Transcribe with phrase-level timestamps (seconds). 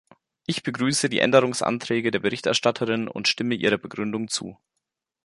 [0.47, 4.57] Ich begrüße die Änderungsanträge der Berichterstatterin und stimme ihrer Begründung zu.